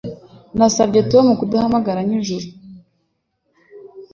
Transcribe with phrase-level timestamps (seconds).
[0.57, 2.45] Nasabye Tom kudahamagara nijoro